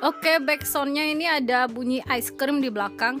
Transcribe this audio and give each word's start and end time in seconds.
Oke, 0.00 0.40
backsoundnya 0.40 1.04
ini 1.12 1.28
ada 1.28 1.68
bunyi 1.68 2.00
ice 2.08 2.32
cream 2.32 2.64
di 2.64 2.72
belakang. 2.72 3.20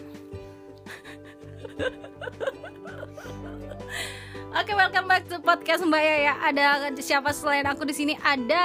Oke, 4.56 4.72
welcome 4.72 5.04
back 5.04 5.28
to 5.28 5.36
podcast 5.44 5.84
Mbak 5.84 6.00
Yaya. 6.00 6.40
Ada 6.40 6.88
siapa 7.04 7.36
selain 7.36 7.68
aku 7.68 7.84
di 7.84 7.92
sini? 7.92 8.16
Ada 8.16 8.64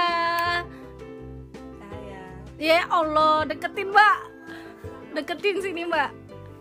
Saya 2.55 2.87
Ya 2.87 2.87
Allah, 2.87 3.43
deketin 3.51 3.91
Mbak. 3.91 4.17
Deketin 5.19 5.59
sini 5.59 5.83
Mbak. 5.83 6.09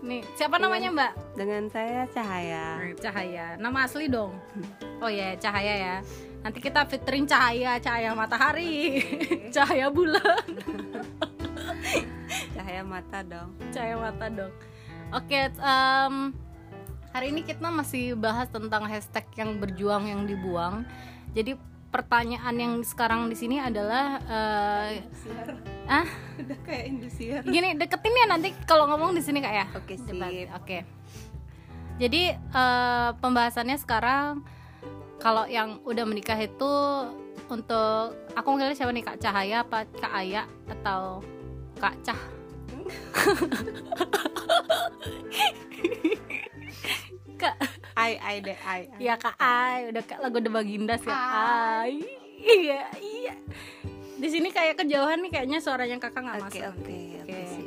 Nih, 0.02 0.26
siapa 0.34 0.58
namanya 0.58 0.90
Mbak? 0.90 1.38
dengan 1.38 1.66
saya 1.70 2.06
Cahaya. 2.10 2.82
Cahaya. 2.98 3.54
Nama 3.62 3.78
asli 3.86 4.10
dong. 4.10 4.34
Oh 5.02 5.10
ya, 5.10 5.38
Cahaya 5.38 5.74
ya. 5.74 5.96
Nanti 6.44 6.60
kita 6.60 6.84
featuring 6.84 7.24
Cahaya, 7.24 7.80
Cahaya 7.80 8.12
matahari, 8.12 9.00
Cahaya 9.54 9.88
bulan, 9.88 10.44
mata 12.94 13.18
dong. 13.20 13.50
Cahaya 13.74 13.96
mata 13.98 14.26
dong. 14.30 14.52
Oke, 15.10 15.50
em, 15.50 16.14
hari 17.10 17.26
ini 17.30 17.42
kita 17.42 17.66
masih 17.66 18.14
bahas 18.14 18.46
tentang 18.46 18.86
hashtag 18.86 19.26
yang 19.34 19.58
berjuang 19.58 20.06
yang 20.06 20.22
dibuang. 20.24 20.86
Jadi 21.34 21.58
pertanyaan 21.90 22.54
yang 22.58 22.74
sekarang 22.82 23.30
di 23.30 23.38
sini 23.38 23.62
adalah 23.62 24.18
eh, 24.26 24.98
Indosiar. 24.98 25.46
ah 25.86 26.06
Udah 26.42 26.58
kayak 26.66 26.84
Indosiar. 26.90 27.40
gini 27.46 27.78
deketin 27.78 28.10
ya 28.10 28.26
nanti 28.26 28.50
kalau 28.66 28.90
ngomong 28.90 29.14
di 29.14 29.22
sini 29.22 29.38
kak 29.38 29.54
ya 29.54 29.66
Oke, 29.78 29.94
sip. 29.94 30.18
oke 30.50 30.78
jadi 32.02 32.34
eh, 32.34 33.10
pembahasannya 33.14 33.78
sekarang 33.78 34.42
kalau 35.22 35.46
yang 35.46 35.78
udah 35.86 36.02
menikah 36.02 36.34
itu 36.34 36.72
untuk 37.46 37.94
aku 38.34 38.46
manggilnya 38.50 38.74
siapa 38.74 38.90
nih 38.90 39.04
kak 39.06 39.22
Cahaya 39.22 39.62
apa 39.62 39.86
kak 39.94 40.10
Aya 40.10 40.50
atau 40.66 41.22
kak 41.78 41.94
Cah 42.02 42.18
kak 47.34 47.54
Ai 47.94 48.18
ai 48.18 48.36
deh 48.40 48.58
ai. 48.60 48.82
ya 48.98 49.14
kak 49.14 49.34
Ai 49.38 49.88
udah 49.88 50.02
kayak 50.02 50.20
lagu 50.20 50.38
The 50.38 50.50
Bagindas 50.50 51.02
ya 51.02 51.14
Ai 51.14 52.02
iya 52.38 52.82
iya 52.98 53.34
di 54.14 54.28
sini 54.30 54.48
kayak 54.48 54.78
kejauhan 54.78 55.20
nih 55.20 55.30
kayaknya 55.32 55.58
suaranya 55.58 55.98
kakak 55.98 56.22
nggak 56.22 56.38
masuk 56.40 56.62
oke 56.62 56.70
oke 56.70 56.98
Oke. 57.24 57.40
sip. 57.46 57.66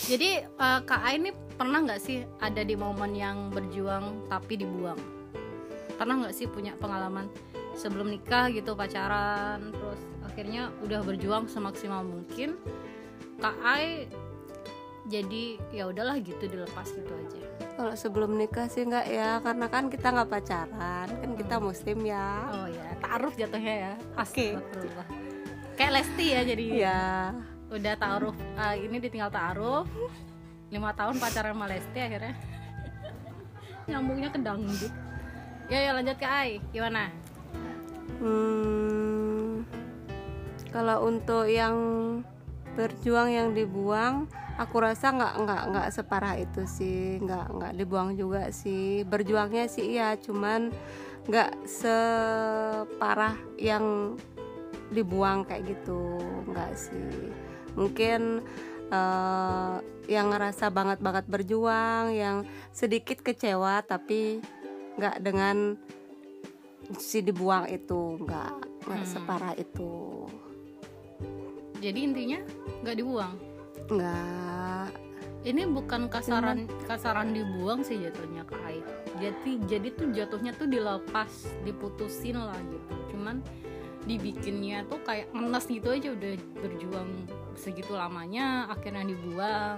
Jadi 0.00 0.28
eh, 0.42 0.80
Kak 0.82 1.00
Ai 1.02 1.16
ini 1.16 1.30
pernah 1.54 1.80
nggak 1.80 2.00
sih 2.00 2.22
ada 2.38 2.60
di 2.60 2.74
momen 2.74 3.12
yang 3.12 3.50
berjuang 3.50 4.26
tapi 4.26 4.56
dibuang? 4.56 4.98
Pernah 5.94 6.24
nggak 6.24 6.34
sih 6.34 6.46
punya 6.46 6.74
pengalaman 6.74 7.28
sebelum 7.74 8.08
nikah 8.08 8.50
gitu 8.50 8.74
pacaran 8.74 9.70
terus 9.70 10.00
akhirnya 10.26 10.68
udah 10.82 11.00
berjuang 11.00 11.46
semaksimal 11.46 12.02
mungkin 12.02 12.58
Kak 13.40 13.56
Ai 13.64 14.04
jadi 15.08 15.58
ya 15.74 15.88
udahlah 15.90 16.20
gitu 16.22 16.44
dilepas 16.46 16.92
gitu 16.92 17.10
aja. 17.10 17.40
Kalau 17.74 17.94
sebelum 17.96 18.36
nikah 18.36 18.68
sih 18.68 18.84
nggak 18.84 19.06
ya, 19.08 19.40
karena 19.40 19.66
kan 19.72 19.88
kita 19.88 20.12
nggak 20.12 20.28
pacaran, 20.28 21.08
kan 21.08 21.30
kita 21.32 21.56
muslim 21.56 22.04
ya. 22.04 22.44
Oh 22.52 22.68
ya, 22.68 22.86
taaruf 23.00 23.34
jatuhnya 23.34 23.74
ya. 23.74 23.92
Oke. 24.20 24.54
Astagfirullah. 24.54 25.08
Kayak 25.80 25.92
Lesti 25.96 26.26
ya 26.28 26.40
jadi. 26.44 26.64
Iya. 26.68 27.02
Udah 27.72 27.94
taaruf 27.96 28.36
eh, 28.36 28.74
ini 28.84 28.96
ditinggal 29.00 29.32
taaruf. 29.32 29.88
lima 30.70 30.94
tahun 30.94 31.18
pacaran 31.18 31.56
sama 31.56 31.66
Lesti 31.66 31.98
akhirnya. 31.98 32.34
Nyambungnya 33.90 34.28
ke 34.30 34.38
dangdut. 34.38 34.92
Ya 35.66 35.78
ya 35.88 35.90
lanjut 35.96 36.14
ke 36.20 36.26
Ai, 36.28 36.62
gimana? 36.70 37.10
Hmm, 38.20 39.64
kalau 40.68 41.08
untuk 41.08 41.48
yang 41.48 41.74
berjuang 42.76 43.28
yang 43.30 43.48
dibuang, 43.52 44.30
aku 44.58 44.76
rasa 44.82 45.10
nggak 45.14 45.34
nggak 45.46 45.62
nggak 45.72 45.88
separah 45.94 46.34
itu 46.38 46.62
sih, 46.66 47.18
nggak 47.22 47.46
nggak 47.56 47.72
dibuang 47.76 48.14
juga 48.14 48.50
sih. 48.54 49.02
Berjuangnya 49.06 49.66
sih 49.66 49.96
iya, 49.98 50.14
cuman 50.20 50.70
nggak 51.28 51.66
separah 51.68 53.36
yang 53.60 54.16
dibuang 54.90 55.46
kayak 55.46 55.76
gitu, 55.78 56.18
nggak 56.50 56.72
sih. 56.74 57.30
Mungkin 57.78 58.42
eh, 58.90 59.76
yang 60.10 60.34
ngerasa 60.34 60.74
banget 60.74 60.98
banget 60.98 61.24
berjuang, 61.30 62.10
yang 62.10 62.42
sedikit 62.74 63.22
kecewa 63.22 63.82
tapi 63.86 64.42
nggak 64.98 65.22
dengan 65.22 65.78
si 66.98 67.22
dibuang 67.22 67.70
itu 67.70 68.18
nggak 68.18 68.52
nggak 68.90 69.04
Hmm. 69.06 69.12
separah 69.14 69.54
itu 69.54 70.26
Jadi 71.80 71.98
intinya 72.04 72.38
nggak 72.84 72.96
dibuang. 72.96 73.34
nggak 73.90 74.88
Ini 75.40 75.64
bukan 75.72 76.12
kasaran 76.12 76.68
kasaran 76.84 77.32
dibuang 77.32 77.80
sih 77.80 77.96
jatuhnya 77.96 78.44
ke 78.44 78.54
Ai. 78.60 78.84
Jadi 79.16 79.56
jadi 79.64 79.88
tuh 79.96 80.12
jatuhnya 80.12 80.52
tuh 80.52 80.68
dilepas, 80.68 81.32
diputusin 81.64 82.36
lah 82.36 82.60
gitu. 82.60 83.16
Cuman 83.16 83.40
dibikinnya 84.04 84.84
tuh 84.88 85.00
kayak 85.04 85.32
ngenes 85.32 85.64
gitu 85.68 85.88
aja 85.92 86.08
udah 86.12 86.32
berjuang 86.60 87.10
segitu 87.56 87.92
lamanya 87.92 88.68
akhirnya 88.72 89.04
dibuang 89.04 89.76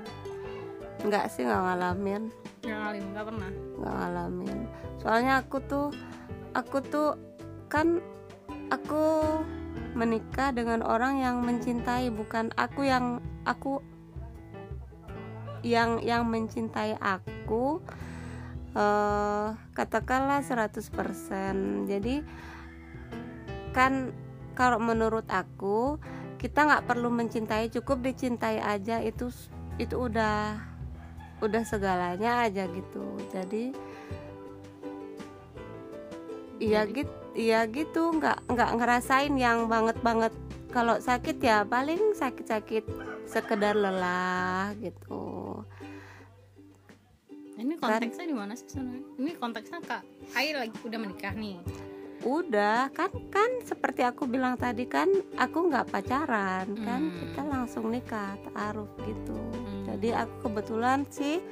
nggak 1.02 1.26
sih 1.34 1.42
nggak 1.42 1.62
ngalamin 1.66 2.22
yang 2.62 2.80
alim 2.86 3.04
nggak 3.10 3.26
pernah 3.26 3.50
nggak 3.82 3.94
ngalamin 3.98 4.58
soalnya 5.02 5.32
aku 5.42 5.56
tuh 5.66 5.86
aku 6.54 6.78
tuh 6.86 7.10
kan 7.66 7.98
aku 8.70 9.02
menikah 9.92 10.50
dengan 10.56 10.80
orang 10.80 11.20
yang 11.20 11.44
mencintai 11.44 12.08
bukan 12.08 12.52
aku 12.56 12.88
yang 12.88 13.20
aku 13.44 13.84
yang 15.62 16.02
yang 16.02 16.26
mencintai 16.26 16.98
aku 16.98 17.78
eh 18.72 19.48
katakanlah 19.76 20.40
100% 20.40 21.84
jadi 21.84 22.24
kan 23.76 24.16
kalau 24.56 24.80
menurut 24.80 25.28
aku 25.28 26.00
kita 26.42 26.66
nggak 26.66 26.90
perlu 26.90 27.06
mencintai 27.12 27.70
cukup 27.70 28.02
dicintai 28.02 28.58
aja 28.58 28.98
itu 28.98 29.30
itu 29.78 29.94
udah 29.94 30.58
udah 31.42 31.62
segalanya 31.66 32.46
aja 32.46 32.66
gitu. 32.70 33.18
Jadi 33.30 33.74
iya 36.62 36.86
gitu 36.86 37.21
iya 37.34 37.64
gitu 37.66 38.12
nggak 38.12 38.48
nggak 38.48 38.70
ngerasain 38.78 39.34
yang 39.36 39.66
banget 39.66 39.96
banget. 40.00 40.32
Kalau 40.72 40.96
sakit 40.96 41.36
ya 41.38 41.68
paling 41.68 42.16
sakit 42.16 42.46
sakit 42.48 42.84
sekedar 43.28 43.76
lelah 43.76 44.72
gitu. 44.80 45.60
Ini 47.52 47.76
konteksnya 47.78 48.26
di 48.26 48.34
mana 48.34 48.56
sih 48.56 48.66
sebenarnya? 48.66 49.04
Ini 49.20 49.30
konteksnya 49.36 49.78
kak 49.84 50.02
Ai 50.32 50.56
lagi 50.56 50.74
udah 50.82 50.98
menikah 50.98 51.36
nih. 51.36 51.60
Udah 52.22 52.88
kan 52.94 53.10
kan 53.28 53.50
seperti 53.62 54.02
aku 54.02 54.24
bilang 54.24 54.54
tadi 54.56 54.86
kan 54.86 55.10
aku 55.36 55.68
nggak 55.68 55.90
pacaran 55.90 56.66
kan 56.80 57.00
Hmm. 57.02 57.18
kita 57.18 57.42
langsung 57.44 57.90
nikah 57.90 58.38
taaruf 58.48 58.90
gitu. 59.02 59.34
Hmm. 59.36 59.84
jadi 59.92 60.24
aku 60.24 60.48
kebetulan 60.48 61.04
sih 61.12 61.44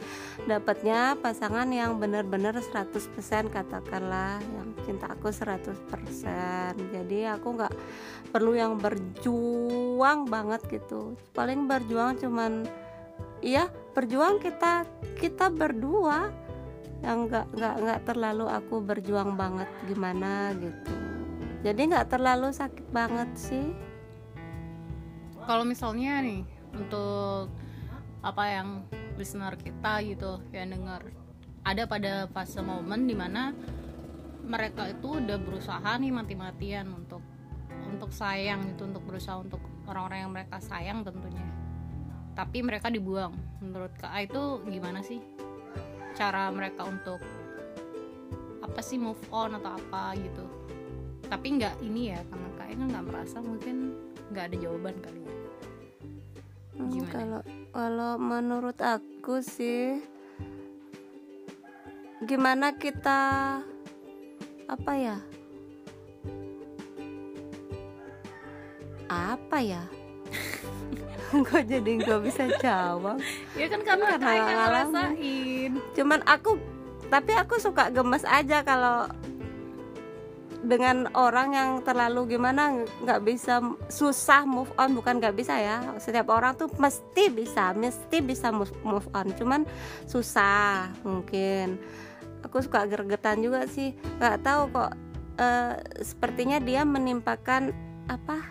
dapatnya 0.48 1.12
pasangan 1.20 1.68
yang 1.68 2.00
benar-benar 2.00 2.56
100% 2.56 3.52
katakanlah 3.52 4.40
yang 4.40 4.69
cinta 4.90 5.06
aku 5.06 5.30
100% 5.30 5.86
jadi 6.90 7.38
aku 7.38 7.54
nggak 7.54 7.74
perlu 8.34 8.58
yang 8.58 8.74
berjuang 8.74 10.26
banget 10.26 10.66
gitu. 10.66 11.14
Paling 11.30 11.70
berjuang 11.70 12.18
cuman 12.18 12.66
iya 13.38 13.70
berjuang 13.94 14.42
kita 14.42 14.82
kita 15.22 15.46
berdua. 15.46 16.34
Yang 17.06 17.18
nggak 17.30 17.46
nggak 17.54 17.74
nggak 17.86 18.00
terlalu 18.02 18.46
aku 18.50 18.82
berjuang 18.82 19.38
banget 19.38 19.70
gimana 19.86 20.50
gitu. 20.58 20.92
Jadi 21.62 21.80
nggak 21.94 22.10
terlalu 22.10 22.50
sakit 22.50 22.90
banget 22.90 23.30
sih. 23.38 23.70
Kalau 25.46 25.62
misalnya 25.62 26.18
nih 26.18 26.42
untuk 26.74 27.46
apa 28.26 28.44
yang 28.50 28.68
listener 29.14 29.54
kita 29.54 30.02
gitu 30.02 30.42
yang 30.52 30.74
dengar 30.74 31.06
ada 31.64 31.84
pada 31.86 32.26
fase 32.32 32.60
momen 32.60 33.08
di 33.08 33.16
mana 33.16 33.52
mereka 34.50 34.90
itu 34.90 35.22
udah 35.22 35.38
berusaha 35.38 35.90
nih 36.02 36.10
mati-matian 36.10 36.90
untuk 36.90 37.22
untuk 37.86 38.10
sayang 38.10 38.74
itu 38.74 38.82
untuk 38.82 39.06
berusaha 39.06 39.38
untuk 39.38 39.62
orang-orang 39.86 40.26
yang 40.26 40.32
mereka 40.34 40.58
sayang 40.58 41.06
tentunya. 41.06 41.46
Tapi 42.34 42.58
mereka 42.66 42.90
dibuang. 42.90 43.30
Menurut 43.62 43.94
kak 43.94 44.26
itu 44.26 44.58
gimana 44.66 45.06
sih 45.06 45.22
cara 46.18 46.50
mereka 46.50 46.82
untuk 46.82 47.22
apa 48.60 48.80
sih 48.82 48.98
move 48.98 49.22
on 49.30 49.54
atau 49.54 49.78
apa 49.78 50.18
gitu? 50.18 50.44
Tapi 51.30 51.46
nggak 51.62 51.78
ini 51.86 52.10
ya 52.10 52.20
karena 52.26 52.50
kayaknya 52.58 52.84
nggak 52.90 53.06
merasa 53.06 53.38
mungkin 53.38 53.94
nggak 54.34 54.44
ada 54.50 54.56
jawaban 54.58 54.96
kali 54.98 55.20
ya. 55.22 55.34
Hmm, 56.74 56.90
Gimana? 56.90 57.10
kalau 57.14 57.40
kalau 57.70 58.12
menurut 58.18 58.78
aku 58.82 59.46
sih 59.46 60.02
gimana 62.26 62.74
kita 62.76 63.22
apa 64.70 64.92
ya? 64.94 65.16
Apa 69.10 69.58
ya? 69.58 69.82
Kok 71.50 71.62
jadi 71.66 71.90
nggak 71.98 72.20
bisa 72.22 72.46
jawab? 72.62 73.18
Ya 73.58 73.66
kan 73.66 73.82
karena 73.82 74.14
Karena 74.14 74.22
Kak 74.22 74.34
nggak 74.38 74.54
ngerasain. 74.54 75.70
Cuman 75.98 76.20
aku 76.22 76.50
tapi 77.10 77.34
aku 77.34 77.58
suka 77.58 77.90
gemes 77.90 78.22
aja 78.22 78.62
kalau 78.62 79.10
dengan 80.60 81.08
orang 81.16 81.56
yang 81.56 81.70
terlalu 81.82 82.36
gimana 82.36 82.84
nggak 83.02 83.26
bisa 83.26 83.58
susah 83.90 84.46
move 84.46 84.70
on. 84.78 84.94
Bukan 84.94 85.18
nggak 85.18 85.34
bisa 85.34 85.58
ya 85.58 85.82
setiap 85.98 86.30
orang 86.30 86.54
tuh 86.54 86.70
mesti 86.78 87.26
bisa 87.26 87.74
mesti 87.74 88.22
bisa 88.22 88.54
move, 88.54 88.70
move 88.86 89.10
on. 89.10 89.34
Cuman 89.34 89.66
susah 90.06 90.94
mungkin 91.02 91.82
aku 92.44 92.64
suka 92.64 92.86
gergetan 92.88 93.40
juga 93.44 93.66
sih. 93.68 93.96
Nggak 94.18 94.36
tahu 94.44 94.62
kok 94.72 94.92
eh, 95.40 95.74
sepertinya 96.00 96.58
dia 96.60 96.82
menimpakan 96.84 97.72
apa 98.10 98.42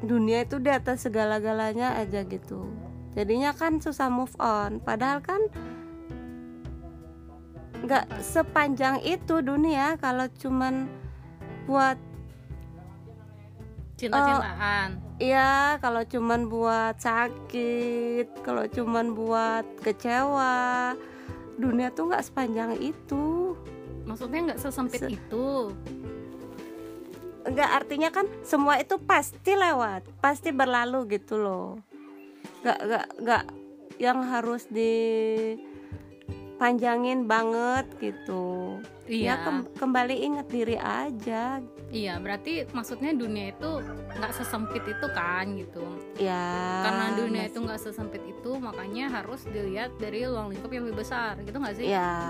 dunia 0.00 0.48
itu 0.48 0.56
di 0.56 0.72
atas 0.72 1.04
segala-galanya 1.04 2.00
aja 2.00 2.24
gitu. 2.24 2.68
Jadinya 3.12 3.52
kan 3.52 3.82
susah 3.82 4.08
move 4.08 4.32
on. 4.40 4.80
Padahal 4.80 5.20
kan 5.20 5.42
nggak 7.80 8.20
sepanjang 8.20 9.00
itu 9.04 9.40
dunia 9.40 9.96
kalau 9.96 10.28
cuman 10.36 10.84
buat 11.64 11.96
cinta-cintaan. 14.00 14.88
ya 15.20 15.76
kalau 15.84 16.02
cuman 16.08 16.48
buat 16.48 16.96
sakit 16.96 18.40
kalau 18.40 18.64
cuman 18.68 19.12
buat 19.12 19.64
kecewa 19.84 20.96
dunia 21.60 21.92
tuh 21.92 22.08
nggak 22.08 22.24
sepanjang 22.24 22.80
itu. 22.80 23.54
Maksudnya 24.08 24.52
nggak 24.52 24.60
sesempit 24.64 25.04
Se- 25.04 25.12
itu? 25.12 25.76
Nggak 27.44 27.70
artinya 27.84 28.08
kan 28.08 28.26
semua 28.44 28.80
itu 28.80 28.96
pasti 29.00 29.52
lewat 29.52 30.04
pasti 30.24 30.50
berlalu 30.50 31.20
gitu 31.20 31.36
loh. 31.36 31.76
Nggak 32.64 32.78
nggak 32.80 33.06
nggak 33.20 33.44
yang 34.00 34.24
harus 34.24 34.64
dipanjangin 36.60 37.24
banget 37.24 37.88
gitu. 38.04 38.76
Iya. 39.08 39.32
ya 39.32 39.34
kem- 39.48 39.68
kembali 39.80 40.12
ingat 40.28 40.46
diri 40.52 40.76
aja. 40.76 41.56
Iya 41.88 42.20
berarti 42.20 42.68
maksudnya 42.76 43.16
dunia 43.16 43.56
itu 43.56 43.80
nggak 44.20 44.32
sesempit 44.36 44.84
itu 44.84 45.06
kan 45.16 45.56
gitu. 45.56 45.80
Ya 46.20 46.84
karena 46.84 47.16
dunia 47.16 47.48
mas- 47.48 47.50
itu 47.56 47.58
nggak 47.64 47.80
sesempit 47.80 48.20
itu 48.28 48.50
makanya 48.60 49.08
harus 49.08 49.40
dilihat 49.48 49.96
dari 49.96 50.28
ruang 50.28 50.52
lingkup 50.52 50.68
yang 50.68 50.84
lebih 50.84 51.00
besar 51.00 51.40
gitu 51.40 51.56
nggak 51.56 51.80
sih? 51.80 51.88
Ya 51.88 52.28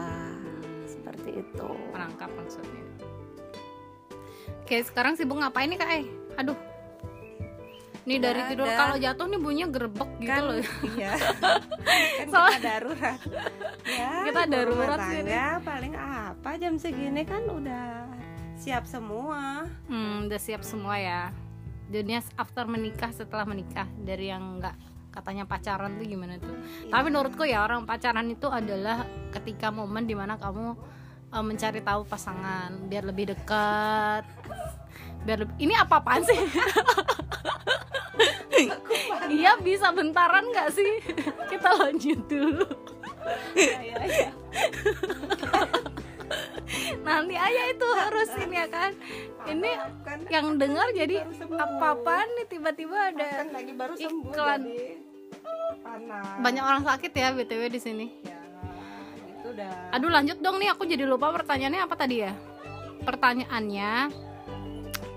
seperti 0.86 1.42
itu. 1.42 1.68
Merangkap 1.90 2.30
maksudnya. 2.30 2.86
Oke 4.62 4.78
sekarang 4.86 5.18
sibuk 5.18 5.42
ngapain 5.42 5.66
nih 5.66 5.78
kak 5.82 5.90
eh 5.90 6.06
aduh 6.38 6.54
nih 8.08 8.16
Nggak 8.16 8.24
dari 8.24 8.40
tidur 8.48 8.66
kalau 8.72 8.96
jatuh 8.96 9.26
nih 9.28 9.40
bunyinya 9.40 9.68
gerbek 9.68 10.10
gitu 10.18 10.30
kan 10.30 10.42
loh. 10.42 10.56
iya. 10.96 11.12
Kan 12.20 12.26
Soalnya- 12.28 12.56
kita 12.56 12.68
darurat. 12.68 13.18
Ya 13.84 14.10
Kita 14.28 14.42
darurat 14.46 14.98
tangga 14.98 15.46
paling 15.60 15.94
apa 15.96 16.50
jam 16.56 16.74
segini 16.76 17.22
kan 17.24 17.42
udah 17.44 18.08
siap 18.56 18.84
semua. 18.84 19.64
Hmm, 19.88 20.28
udah 20.28 20.40
siap 20.40 20.62
semua 20.64 20.96
ya. 20.96 21.22
Dunia 21.90 22.20
after 22.36 22.64
menikah 22.64 23.10
setelah 23.12 23.44
menikah. 23.44 23.88
Dari 23.98 24.30
yang 24.30 24.60
nggak 24.60 24.76
katanya 25.10 25.44
pacaran 25.44 25.98
tuh 25.98 26.06
gimana 26.06 26.38
tuh. 26.38 26.54
Tapi 26.86 27.02
menurutku 27.02 27.42
ya 27.42 27.66
orang 27.66 27.82
pacaran 27.82 28.30
itu 28.30 28.46
adalah 28.46 29.04
ketika 29.34 29.68
momen 29.68 30.06
di 30.06 30.14
mana 30.14 30.38
kamu 30.38 30.76
eh, 31.32 31.44
mencari 31.44 31.80
tahu 31.82 32.06
pasangan. 32.06 32.86
Biar 32.86 33.04
lebih 33.04 33.34
dekat 33.34 34.24
biar 35.24 35.38
lebih 35.44 35.56
ini 35.60 35.74
apa 35.76 36.00
apaan 36.00 36.22
sih? 36.24 36.40
Iya 39.30 39.56
bisa 39.62 39.88
bentaran 39.94 40.44
nggak 40.50 40.68
sih? 40.74 40.92
Kita 41.48 41.70
lanjut 41.80 42.20
dulu. 42.28 42.66
Nanti 47.00 47.34
aja 47.34 47.62
itu 47.72 47.88
harus 47.96 48.30
ini 48.38 48.56
ya 48.56 48.66
kan 48.70 48.90
ini 49.48 49.70
kan 50.04 50.18
yang 50.28 50.60
dengar 50.60 50.86
jadi 50.92 51.24
sembuh. 51.34 51.56
apa-apaan 51.56 52.28
nih? 52.36 52.46
Tiba-tiba 52.50 52.96
ada 53.14 53.28
kan 53.42 53.48
lagi 53.54 53.72
baru 53.74 53.94
sembuh 53.96 54.32
iklan. 54.32 54.62
banyak 56.44 56.64
orang 56.64 56.82
sakit 56.84 57.12
ya 57.12 57.32
btw 57.34 57.62
di 57.72 57.80
sini. 57.80 58.06
Ya 58.22 58.38
itu 59.40 59.48
udah 59.56 59.72
aduh 59.96 60.10
lanjut 60.12 60.38
dong 60.42 60.60
nih. 60.60 60.68
Aku 60.76 60.84
jadi 60.84 61.08
lupa 61.08 61.32
pertanyaannya 61.32 61.80
apa 61.80 61.94
tadi 61.96 62.16
ya? 62.22 62.32
Pertanyaannya 63.02 63.90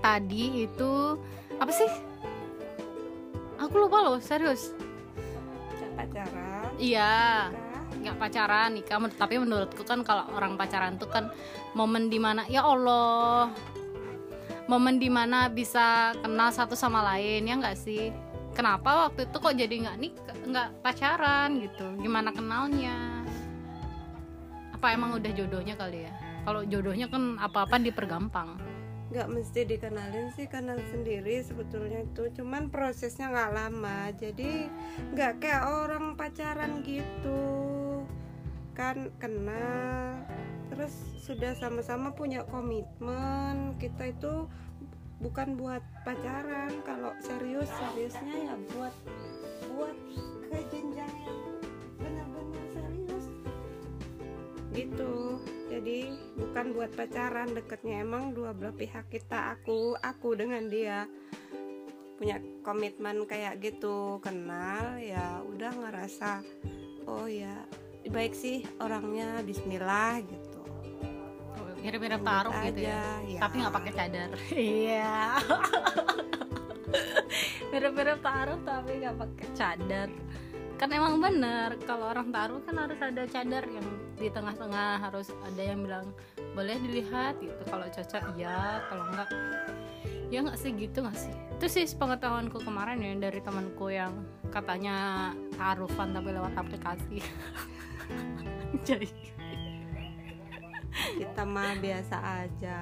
tadi 0.04 0.68
itu 0.68 1.16
apa 1.56 1.72
sih? 1.72 1.88
Aku 3.56 3.80
lupa 3.80 4.04
loh 4.04 4.20
serius. 4.20 4.76
Pacaran. 5.96 6.68
Iya. 6.76 7.48
Nggak 8.04 8.16
pacaran 8.20 8.76
nikah. 8.76 9.00
Men- 9.00 9.16
tapi 9.16 9.40
menurutku 9.40 9.80
kan 9.88 10.04
kalau 10.04 10.28
orang 10.36 10.60
pacaran 10.60 11.00
tuh 11.00 11.08
kan 11.08 11.32
momen 11.72 12.12
di 12.12 12.20
mana 12.20 12.44
ya 12.52 12.60
Allah. 12.60 13.48
Momen 14.68 15.00
di 15.00 15.08
mana 15.08 15.48
bisa 15.48 16.12
kenal 16.20 16.52
satu 16.52 16.76
sama 16.76 17.00
lain 17.14 17.48
ya 17.48 17.56
nggak 17.56 17.78
sih? 17.78 18.12
Kenapa 18.52 19.08
waktu 19.08 19.24
itu 19.24 19.36
kok 19.40 19.56
jadi 19.56 19.74
nggak 19.88 19.98
nikah 20.02 20.36
nggak 20.44 20.68
pacaran 20.84 21.64
gitu? 21.64 21.86
Gimana 22.04 22.28
kenalnya? 22.34 23.24
Apa 24.76 24.92
emang 24.92 25.16
udah 25.16 25.32
jodohnya 25.32 25.78
kali 25.78 26.04
ya? 26.04 26.12
Kalau 26.44 26.60
jodohnya 26.66 27.08
kan 27.08 27.40
apa-apa 27.40 27.80
dipergampang 27.80 28.73
nggak 29.14 29.30
mesti 29.30 29.62
dikenalin 29.62 30.34
sih 30.34 30.50
kenal 30.50 30.74
sendiri 30.90 31.38
sebetulnya 31.46 32.02
itu. 32.02 32.34
Cuman 32.34 32.66
prosesnya 32.66 33.30
nggak 33.30 33.54
lama 33.54 34.10
jadi 34.10 34.66
nggak 35.14 35.38
kayak 35.38 35.64
orang 35.70 36.18
pacaran 36.18 36.82
gitu. 36.82 37.46
Kan 38.74 39.14
kenal 39.22 40.18
terus 40.66 40.90
sudah 41.22 41.54
sama-sama 41.54 42.10
punya 42.10 42.42
komitmen. 42.50 43.78
Kita 43.78 44.10
itu 44.10 44.50
bukan 45.22 45.54
buat 45.54 45.86
pacaran. 46.02 46.82
Kalau 46.82 47.14
serius 47.22 47.70
seriusnya 47.70 48.50
ya 48.50 48.54
buat 48.74 48.94
buat 49.70 49.94
ke 50.50 50.58
jenjang 50.74 51.14
yang 51.22 51.40
benar-benar 52.02 52.66
serius. 52.74 53.26
Gitu 54.74 55.38
jadi 55.84 56.16
bukan 56.40 56.72
buat 56.72 56.96
pacaran 56.96 57.52
deketnya 57.52 58.08
emang 58.08 58.32
dua 58.32 58.56
belah 58.56 58.72
pihak 58.72 59.04
kita. 59.12 59.52
Aku 59.52 59.92
aku 60.00 60.32
dengan 60.32 60.64
dia 60.72 61.04
punya 62.16 62.40
komitmen 62.64 63.28
kayak 63.28 63.60
gitu. 63.60 64.16
Kenal 64.24 64.96
ya 64.96 65.44
udah 65.44 65.76
ngerasa 65.76 66.40
oh 67.04 67.28
ya 67.28 67.68
baik 68.08 68.32
sih 68.32 68.64
orangnya 68.80 69.44
Bismillah 69.44 70.24
gitu. 70.24 70.60
Mirip-mirip 71.84 72.24
taruh 72.24 72.56
gitu 72.64 72.80
ya. 72.80 73.20
Aja, 73.20 73.28
ya. 73.28 73.40
tapi 73.44 73.54
nggak 73.60 73.74
pakai 73.76 73.92
cadar. 73.92 74.30
Iya. 74.56 75.20
Mirip-mirip 77.76 78.24
taruh 78.24 78.56
tapi 78.64 79.04
nggak 79.04 79.16
pakai 79.20 79.48
cadar. 79.52 80.08
Kan 80.80 80.88
emang 80.96 81.20
bener 81.20 81.76
kalau 81.84 82.08
orang 82.08 82.32
taruh 82.32 82.64
kan 82.64 82.72
harus 82.72 82.96
ada 83.04 83.28
cadar 83.28 83.68
yang 83.68 84.03
di 84.18 84.28
tengah-tengah 84.30 85.02
harus 85.02 85.30
ada 85.44 85.62
yang 85.62 85.82
bilang 85.82 86.06
boleh 86.54 86.78
dilihat? 86.80 87.38
Gitu. 87.42 87.62
Kalau 87.66 87.86
cocok 87.88 88.22
iya. 88.38 88.82
Kalau 88.90 89.04
enggak 89.10 89.28
ya 90.32 90.42
nggak 90.42 90.58
sih 90.58 90.70
gitu 90.74 91.04
nggak 91.04 91.18
sih. 91.18 91.34
Itu 91.58 91.66
sih 91.70 91.84
pengetahuanku 91.94 92.58
kemarin 92.64 92.98
ya 92.98 93.14
dari 93.18 93.38
temanku 93.38 93.92
yang 93.92 94.26
katanya 94.50 95.30
taruhan 95.54 96.10
tapi 96.10 96.28
lewat 96.34 96.54
aplikasi. 96.58 97.22
Jadi 98.88 99.08
kita 101.18 101.42
mah 101.46 101.78
biasa 101.78 102.16
aja. 102.46 102.80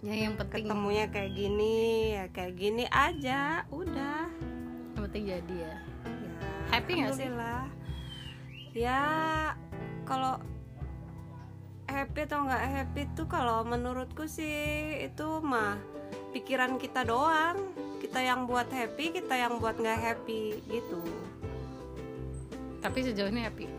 Ya 0.00 0.14
yang 0.16 0.36
penting 0.40 0.64
ketemunya 0.64 1.12
kayak 1.12 1.32
gini 1.36 1.76
ya 2.16 2.24
kayak 2.32 2.54
gini 2.56 2.84
aja 2.88 3.68
udah. 3.68 4.32
Yang 4.96 5.00
penting 5.08 5.24
jadi 5.28 5.54
ya. 5.60 5.76
Ya, 5.76 5.76
Happy 6.72 6.92
nggak 7.04 7.12
sih? 7.16 7.28
ya 8.70 9.02
kalau 10.10 10.34
happy 11.86 12.26
atau 12.26 12.42
nggak 12.42 12.64
happy 12.66 13.02
tuh 13.14 13.30
kalau 13.30 13.62
menurutku 13.62 14.26
sih 14.26 15.06
itu 15.06 15.38
mah 15.38 15.78
pikiran 16.34 16.82
kita 16.82 17.06
doang 17.06 17.70
kita 18.02 18.18
yang 18.18 18.50
buat 18.50 18.66
happy 18.74 19.14
kita 19.14 19.38
yang 19.38 19.62
buat 19.62 19.78
nggak 19.78 19.98
happy 20.02 20.58
gitu 20.66 20.98
tapi 22.82 22.98
sejauh 23.06 23.30
ini 23.30 23.46
happy 23.46 23.70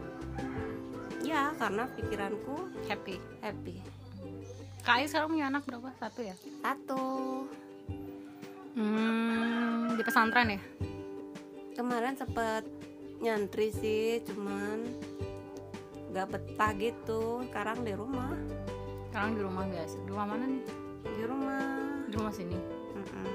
ya 1.28 1.52
karena 1.60 1.84
pikiranku 1.92 2.72
happy 2.88 3.20
happy 3.44 3.76
Kak 4.82 4.98
Ai 4.98 5.06
sekarang 5.06 5.38
punya 5.38 5.46
anak 5.54 5.62
berapa? 5.70 5.94
Satu 6.02 6.26
ya? 6.26 6.34
satu 6.66 7.04
Hmm, 8.72 10.00
di 10.00 10.02
pesantren 10.02 10.58
ya? 10.58 10.62
kemarin 11.76 12.16
sempet 12.16 12.64
nyantri 13.22 13.72
sih 13.74 14.22
cuman 14.28 14.86
nggak 16.12 16.28
betah 16.30 16.72
gitu 16.74 17.22
sekarang 17.48 17.82
di 17.82 17.94
rumah 17.94 18.36
Sekarang 19.08 19.32
di 19.34 19.42
rumah 19.42 19.64
biasa. 19.66 19.96
Di 19.98 20.08
rumah 20.08 20.26
mana 20.26 20.44
nih? 20.46 20.64
di 21.04 21.24
rumah 21.24 21.62
Di 22.06 22.14
rumah 22.14 22.32
sini. 22.32 22.56
Mm-mm. 22.94 23.28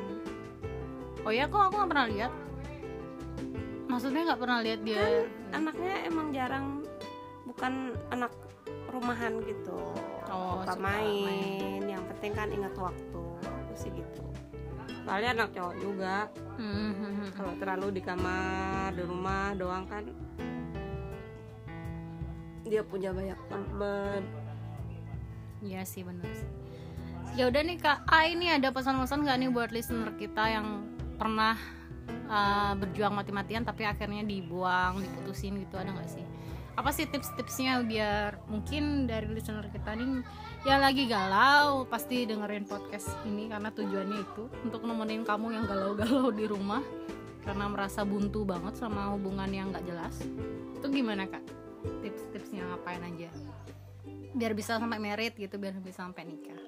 Oh 1.20 1.28
iya, 1.28 1.44
kok 1.44 1.58
aku 1.58 1.74
nggak 1.74 1.90
pernah 1.90 2.06
lihat. 2.06 2.32
maksudnya 3.86 4.22
nggak 4.26 4.40
pernah 4.40 4.58
lihat 4.60 4.80
dia 4.82 5.04
anaknya 5.50 5.94
emang 6.04 6.28
jarang 6.28 6.84
bukan 7.44 7.72
anak 8.10 8.32
rumahan 8.86 9.40
gitu 9.40 9.78
Oh, 10.26 10.60
suka 10.60 10.74
suka 10.74 10.82
main. 10.82 11.80
yang 11.86 12.02
penting 12.10 12.32
kan 12.34 12.48
ingat 12.50 12.74
waktu 12.74 13.22
sih 13.72 13.88
gitu 13.88 14.20
soalnya 15.00 15.38
anak 15.38 15.48
cowok 15.50 15.74
juga 15.78 16.16
Hmm, 16.56 16.72
hmm, 16.90 16.92
hmm. 17.14 17.28
kalau 17.32 17.52
terlalu 17.56 17.86
di 17.94 18.02
kamar 18.02 18.90
di 18.90 19.02
rumah 19.02 19.54
doang 19.54 19.84
kan 19.86 20.04
dia 22.66 22.82
punya 22.82 23.14
banyak 23.14 23.38
teman 23.48 24.22
Iya 25.64 25.82
sih 25.88 26.04
benar. 26.04 26.28
Ya 27.36 27.48
udah 27.48 27.62
nih 27.64 27.78
kak, 27.80 28.08
A 28.08 28.28
ini 28.28 28.48
ada 28.48 28.72
pesan-pesan 28.72 29.24
nggak 29.24 29.38
nih 29.40 29.50
buat 29.52 29.70
listener 29.72 30.12
kita 30.16 30.44
yang 30.52 30.88
pernah 31.16 31.56
uh, 32.28 32.72
berjuang 32.76 33.12
mati-matian 33.12 33.64
tapi 33.64 33.84
akhirnya 33.84 34.24
dibuang, 34.24 35.00
diputusin 35.00 35.56
gitu 35.60 35.76
ada 35.76 35.92
nggak 35.92 36.08
sih? 36.08 36.24
Apa 36.76 36.92
sih 36.92 37.08
tips-tipsnya 37.08 37.80
biar 37.88 38.36
mungkin 38.52 39.08
dari 39.08 39.32
listener 39.32 39.64
kita 39.72 39.96
nih 39.96 40.20
yang 40.68 40.80
lagi 40.84 41.08
galau 41.08 41.88
pasti 41.88 42.28
dengerin 42.28 42.68
podcast 42.68 43.16
ini 43.24 43.48
karena 43.48 43.72
tujuannya 43.72 44.18
itu 44.20 44.44
untuk 44.64 44.84
nemenin 44.84 45.24
kamu 45.24 45.56
yang 45.56 45.64
galau-galau 45.64 46.28
di 46.32 46.44
rumah 46.44 46.84
karena 47.48 47.70
merasa 47.70 48.04
buntu 48.04 48.44
banget 48.44 48.76
sama 48.76 49.12
hubungan 49.16 49.48
yang 49.48 49.72
nggak 49.72 49.88
jelas. 49.88 50.20
Itu 50.76 50.92
gimana 50.92 51.24
kak? 51.24 51.44
Tips-tipsnya 52.56 52.72
ngapain 52.72 53.04
aja? 53.04 53.30
biar 54.36 54.52
bisa 54.52 54.76
sampai 54.76 55.00
merit 55.00 55.32
gitu 55.36 55.56
biar 55.56 55.76
bisa 55.80 56.04
sampai 56.04 56.28
nikah. 56.28 56.60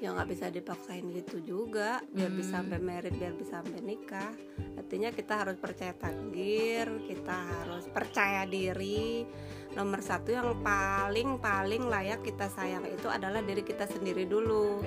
Ya 0.00 0.12
nggak 0.12 0.28
bisa 0.28 0.52
dipaksain 0.52 1.04
gitu 1.16 1.40
juga. 1.40 2.04
Biar 2.12 2.28
Hmm. 2.28 2.38
bisa 2.40 2.60
sampai 2.60 2.76
merit 2.76 3.16
biar 3.16 3.32
bisa 3.36 3.64
sampai 3.64 3.80
nikah. 3.80 4.32
Artinya 4.76 5.08
kita 5.12 5.32
harus 5.44 5.56
percaya 5.56 5.96
takdir 5.96 6.88
kita 7.08 7.36
harus 7.36 7.88
percaya 7.88 8.44
diri. 8.44 9.24
Nomor 9.72 10.04
satu 10.04 10.28
yang 10.28 10.60
paling 10.60 11.40
paling 11.40 11.88
layak 11.88 12.20
kita 12.20 12.52
sayang 12.52 12.84
itu 12.84 13.08
adalah 13.08 13.40
diri 13.40 13.64
kita 13.64 13.88
sendiri 13.88 14.28
dulu. 14.28 14.84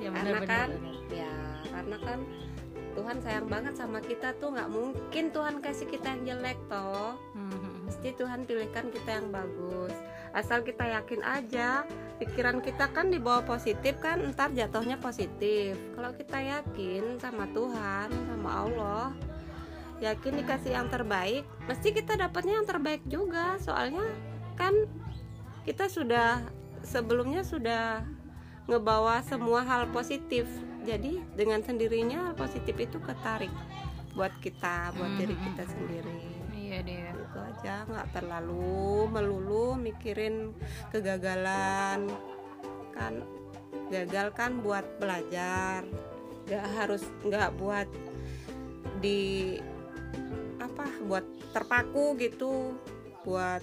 Ya 0.00 0.12
karena 0.16 0.40
benar 0.40 0.48
kan 0.48 0.68
ya 1.12 1.34
karena 1.72 1.96
kan 2.00 2.18
Tuhan 2.92 3.16
sayang 3.20 3.46
banget 3.52 3.74
sama 3.76 4.00
kita 4.00 4.32
tuh. 4.40 4.56
Nggak 4.56 4.70
mungkin 4.72 5.24
Tuhan 5.28 5.60
kasih 5.60 5.88
kita 5.92 6.08
yang 6.08 6.22
jelek 6.24 6.58
toh 6.72 7.20
mesti 7.92 8.16
Tuhan 8.16 8.48
pilihkan 8.48 8.88
kita 8.88 9.20
yang 9.20 9.28
bagus. 9.28 9.92
Asal 10.32 10.64
kita 10.64 10.80
yakin 10.88 11.20
aja 11.20 11.84
pikiran 12.16 12.64
kita 12.64 12.88
kan 12.88 13.12
dibawa 13.12 13.44
positif 13.44 14.00
kan 14.00 14.32
ntar 14.32 14.48
jatuhnya 14.56 14.96
positif. 14.96 15.76
Kalau 15.92 16.16
kita 16.16 16.40
yakin 16.40 17.20
sama 17.20 17.44
Tuhan 17.52 18.08
sama 18.08 18.50
Allah 18.64 19.12
yakin 20.00 20.40
dikasih 20.40 20.72
yang 20.72 20.88
terbaik 20.88 21.44
mesti 21.68 21.92
kita 21.92 22.16
dapatnya 22.16 22.64
yang 22.64 22.66
terbaik 22.66 23.04
juga. 23.04 23.60
Soalnya 23.60 24.08
kan 24.56 24.72
kita 25.68 25.92
sudah 25.92 26.48
sebelumnya 26.80 27.44
sudah 27.44 28.08
ngebawa 28.72 29.20
semua 29.20 29.68
hal 29.68 29.92
positif. 29.92 30.48
Jadi 30.88 31.20
dengan 31.36 31.60
sendirinya 31.60 32.32
hal 32.32 32.34
positif 32.40 32.72
itu 32.80 32.96
ketarik 33.04 33.52
buat 34.16 34.32
kita 34.40 34.96
buat 34.96 35.12
diri 35.20 35.36
Mhm. 35.36 35.44
kita 35.52 35.64
sendiri 35.68 36.41
deh. 36.82 37.10
Itu 37.14 37.38
aja 37.38 37.86
nggak 37.86 38.08
terlalu 38.14 39.08
melulu 39.08 39.78
mikirin 39.78 40.54
kegagalan. 40.90 42.10
Kan 42.92 43.22
gagal 43.88 44.34
kan 44.34 44.60
buat 44.60 44.84
belajar. 44.98 45.86
Nggak 46.46 46.66
harus 46.76 47.02
nggak 47.22 47.50
buat 47.56 47.88
di 49.00 49.58
apa 50.58 50.86
buat 51.06 51.24
terpaku 51.54 52.18
gitu. 52.18 52.76
Buat 53.22 53.62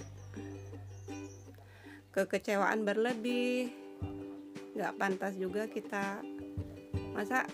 kekecewaan 2.12 2.82
berlebih. 2.82 3.72
Nggak 4.74 4.96
pantas 4.96 5.34
juga 5.36 5.68
kita 5.68 6.24
masa 7.10 7.44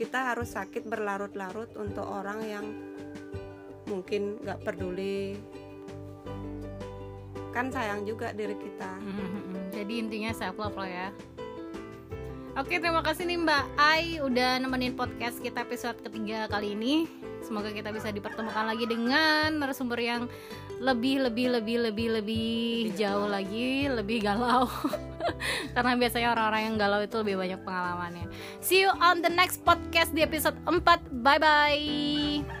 kita 0.00 0.32
harus 0.32 0.56
sakit 0.56 0.88
berlarut-larut 0.88 1.76
untuk 1.76 2.08
orang 2.08 2.40
yang 2.48 2.66
mungkin 3.90 4.38
nggak 4.40 4.62
peduli. 4.62 5.34
Kan 7.50 7.74
sayang 7.74 8.06
juga 8.06 8.30
diri 8.30 8.54
kita. 8.54 8.92
Jadi 9.74 9.92
intinya 9.98 10.30
self 10.30 10.56
love 10.56 10.78
lah 10.78 10.88
ya. 10.88 11.08
Oke 12.58 12.82
terima 12.82 12.98
kasih 13.06 13.30
nih 13.30 13.38
Mbak 13.46 13.64
Ai 13.78 14.18
udah 14.18 14.58
nemenin 14.58 14.98
podcast 14.98 15.38
kita 15.38 15.62
episode 15.62 15.98
ketiga 16.02 16.50
kali 16.50 16.74
ini. 16.74 17.06
Semoga 17.46 17.70
kita 17.70 17.94
bisa 17.94 18.10
dipertemukan 18.10 18.66
lagi 18.66 18.84
dengan 18.90 19.62
narasumber 19.62 19.96
yang 20.02 20.22
lebih 20.82 21.24
lebih 21.24 21.56
lebih 21.56 21.76
lebih 21.88 22.08
lebih 22.20 22.92
jauh 22.98 23.30
lagi 23.30 23.86
lebih 23.86 24.26
galau. 24.26 24.66
Karena 25.74 25.94
biasanya 25.94 26.34
orang-orang 26.34 26.62
yang 26.68 26.76
galau 26.76 27.00
itu 27.00 27.16
lebih 27.22 27.38
banyak 27.38 27.60
pengalamannya. 27.62 28.26
See 28.58 28.82
you 28.82 28.90
on 28.98 29.22
the 29.22 29.30
next 29.30 29.62
podcast 29.62 30.10
di 30.10 30.26
episode 30.26 30.58
4 30.66 30.82
bye 31.22 31.38
bye 31.38 32.59